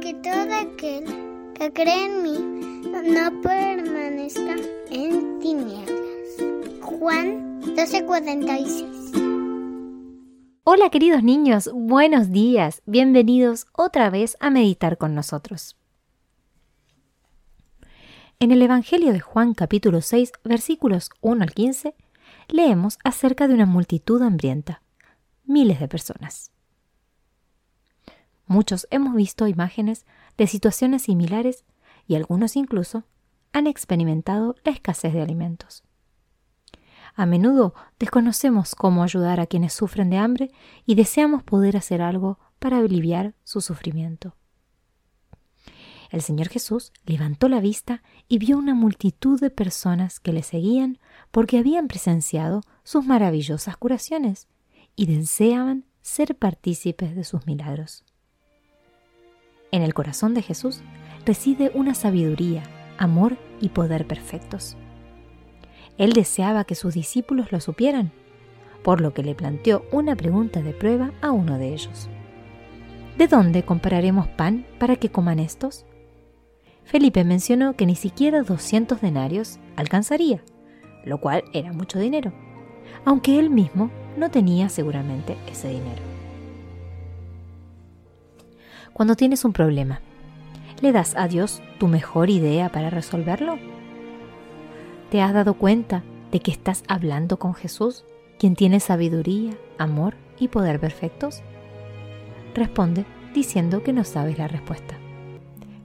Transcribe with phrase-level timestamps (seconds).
[0.00, 1.04] que todo aquel
[1.54, 2.38] que cree en mí
[2.88, 4.54] no permanezca
[4.90, 6.36] en tinieblas.
[6.82, 8.84] Juan 12:46
[10.62, 15.76] Hola queridos niños, buenos días, bienvenidos otra vez a meditar con nosotros.
[18.38, 21.94] En el Evangelio de Juan capítulo 6 versículos 1 al 15
[22.48, 24.82] leemos acerca de una multitud hambrienta,
[25.44, 26.52] miles de personas.
[28.48, 30.06] Muchos hemos visto imágenes
[30.38, 31.64] de situaciones similares
[32.06, 33.04] y algunos incluso
[33.52, 35.84] han experimentado la escasez de alimentos.
[37.14, 40.50] A menudo desconocemos cómo ayudar a quienes sufren de hambre
[40.86, 44.34] y deseamos poder hacer algo para aliviar su sufrimiento.
[46.10, 50.98] El Señor Jesús levantó la vista y vio una multitud de personas que le seguían
[51.30, 54.48] porque habían presenciado sus maravillosas curaciones
[54.96, 58.04] y deseaban ser partícipes de sus milagros.
[59.70, 60.80] En el corazón de Jesús
[61.26, 62.62] reside una sabiduría,
[62.96, 64.76] amor y poder perfectos.
[65.98, 68.12] Él deseaba que sus discípulos lo supieran,
[68.82, 72.08] por lo que le planteó una pregunta de prueba a uno de ellos.
[73.18, 75.84] ¿De dónde compraremos pan para que coman estos?
[76.84, 80.42] Felipe mencionó que ni siquiera 200 denarios alcanzaría,
[81.04, 82.32] lo cual era mucho dinero,
[83.04, 86.17] aunque él mismo no tenía seguramente ese dinero.
[88.98, 90.00] Cuando tienes un problema,
[90.80, 93.56] ¿le das a Dios tu mejor idea para resolverlo?
[95.08, 98.04] ¿Te has dado cuenta de que estás hablando con Jesús,
[98.40, 101.42] quien tiene sabiduría, amor y poder perfectos?
[102.56, 103.04] Responde
[103.34, 104.96] diciendo que no sabes la respuesta,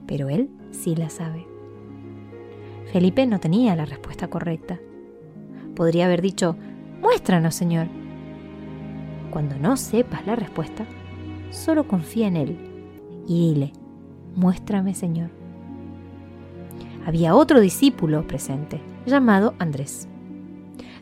[0.08, 1.46] pero Él sí la sabe.
[2.92, 4.80] Felipe no tenía la respuesta correcta.
[5.76, 6.56] Podría haber dicho,
[7.00, 7.86] muéstranos, Señor.
[9.30, 10.84] Cuando no sepas la respuesta,
[11.50, 12.73] solo confía en Él
[13.26, 13.72] y dile,
[14.34, 15.30] muéstrame, Señor.
[17.06, 20.08] Había otro discípulo presente, llamado Andrés.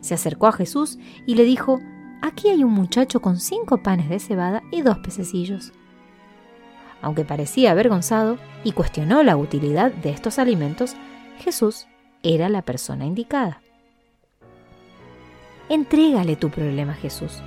[0.01, 1.79] Se acercó a Jesús y le dijo,
[2.21, 5.73] Aquí hay un muchacho con cinco panes de cebada y dos pececillos.
[7.01, 10.95] Aunque parecía avergonzado y cuestionó la utilidad de estos alimentos,
[11.39, 11.85] Jesús
[12.23, 13.61] era la persona indicada.
[15.67, 17.41] Entrégale tu problema a Jesús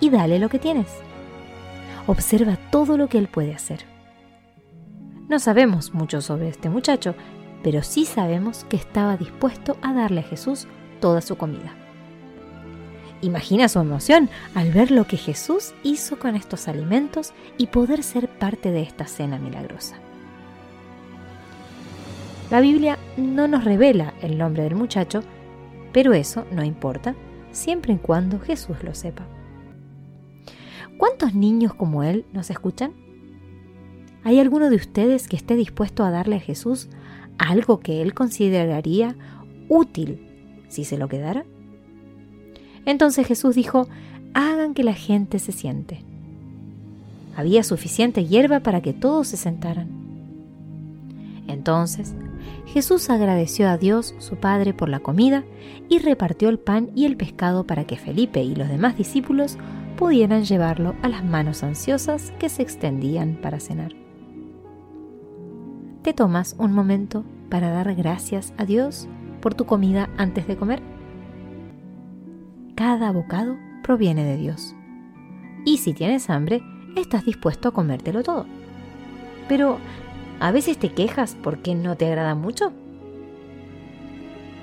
[0.00, 0.88] y dale lo que tienes.
[2.06, 3.89] Observa todo lo que Él puede hacer.
[5.30, 7.14] No sabemos mucho sobre este muchacho,
[7.62, 10.66] pero sí sabemos que estaba dispuesto a darle a Jesús
[11.00, 11.72] toda su comida.
[13.22, 18.26] Imagina su emoción al ver lo que Jesús hizo con estos alimentos y poder ser
[18.26, 19.94] parte de esta cena milagrosa.
[22.50, 25.22] La Biblia no nos revela el nombre del muchacho,
[25.92, 27.14] pero eso no importa,
[27.52, 29.28] siempre y cuando Jesús lo sepa.
[30.98, 33.09] ¿Cuántos niños como él nos escuchan?
[34.22, 36.88] ¿Hay alguno de ustedes que esté dispuesto a darle a Jesús
[37.38, 39.16] algo que él consideraría
[39.68, 40.26] útil
[40.68, 41.44] si se lo quedara?
[42.84, 43.88] Entonces Jesús dijo,
[44.34, 46.04] hagan que la gente se siente.
[47.36, 49.88] Había suficiente hierba para que todos se sentaran.
[51.46, 52.14] Entonces
[52.66, 55.44] Jesús agradeció a Dios, su Padre, por la comida
[55.88, 59.56] y repartió el pan y el pescado para que Felipe y los demás discípulos
[59.96, 63.92] pudieran llevarlo a las manos ansiosas que se extendían para cenar.
[66.10, 69.06] ¿Te tomas un momento para dar gracias a Dios
[69.40, 70.82] por tu comida antes de comer?
[72.74, 74.74] Cada bocado proviene de Dios.
[75.64, 76.62] Y si tienes hambre,
[76.96, 78.46] estás dispuesto a comértelo todo.
[79.48, 79.78] Pero,
[80.40, 82.72] ¿a veces te quejas porque no te agrada mucho?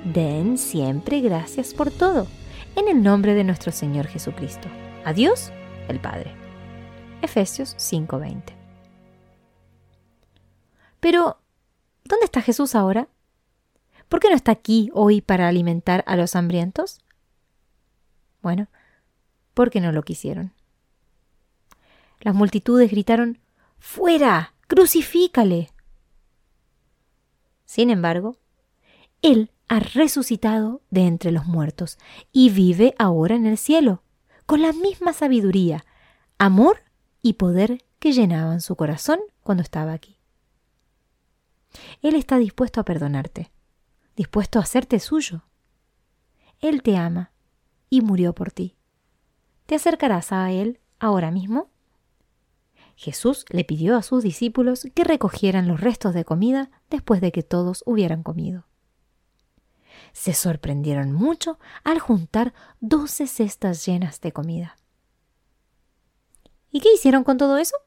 [0.03, 2.27] Den siempre gracias por todo,
[2.75, 4.67] en el nombre de nuestro Señor Jesucristo.
[5.05, 5.53] A Dios,
[5.87, 6.33] el Padre.
[7.21, 8.66] Efesios 5:20.
[11.09, 11.39] Pero,
[12.03, 13.07] ¿dónde está Jesús ahora?
[14.09, 16.99] ¿Por qué no está aquí hoy para alimentar a los hambrientos?
[18.41, 18.67] Bueno,
[19.53, 20.51] porque no lo quisieron.
[22.19, 23.39] Las multitudes gritaron,
[23.79, 24.53] ¡Fuera!
[24.67, 25.71] ¡Crucifícale!
[27.63, 28.35] Sin embargo,
[29.21, 31.97] Él ha resucitado de entre los muertos
[32.33, 34.03] y vive ahora en el cielo,
[34.45, 35.85] con la misma sabiduría,
[36.37, 36.81] amor
[37.21, 40.16] y poder que llenaban su corazón cuando estaba aquí.
[42.01, 43.51] Él está dispuesto a perdonarte,
[44.15, 45.43] dispuesto a hacerte suyo.
[46.59, 47.31] Él te ama
[47.89, 48.75] y murió por ti.
[49.65, 51.69] ¿Te acercarás a Él ahora mismo?
[52.95, 57.43] Jesús le pidió a sus discípulos que recogieran los restos de comida después de que
[57.43, 58.65] todos hubieran comido.
[60.13, 64.77] Se sorprendieron mucho al juntar doce cestas llenas de comida.
[66.71, 67.77] ¿Y qué hicieron con todo eso?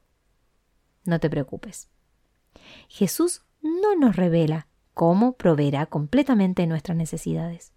[1.03, 1.89] No te preocupes.
[2.87, 7.71] Jesús no nos revela cómo proveerá completamente nuestras necesidades.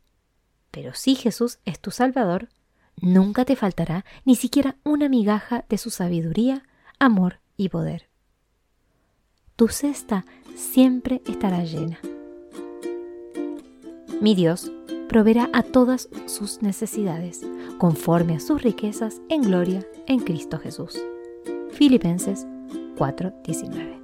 [0.70, 2.48] Pero si Jesús es tu Salvador,
[3.00, 6.64] nunca te faltará ni siquiera una migaja de su sabiduría,
[6.98, 8.08] amor y poder.
[9.56, 10.24] Tu cesta
[10.56, 11.98] siempre estará llena.
[14.20, 14.72] Mi Dios
[15.08, 17.42] proveerá a todas sus necesidades,
[17.78, 20.98] conforme a sus riquezas en gloria en Cristo Jesús.
[21.70, 22.46] Filipenses
[22.96, 24.03] 4:19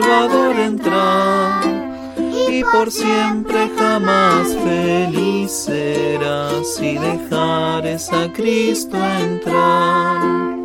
[0.00, 1.64] Salvador entrar
[2.48, 10.57] y por siempre jamás feliz serás si dejares a Cristo entrar.